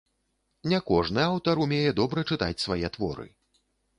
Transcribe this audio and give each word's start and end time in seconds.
Не 0.71 0.79
кожны 0.91 1.21
аўтар 1.33 1.61
умее 1.67 1.91
добра 2.01 2.23
чытаць 2.33 2.63
свае 2.65 2.87
творы. 2.99 3.27